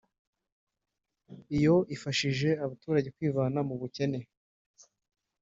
Iyo 1.57 1.75
ufashije 1.95 2.49
abaturage 2.63 3.07
kwivana 3.15 3.59
mu 3.67 3.75
bukene 3.81 4.19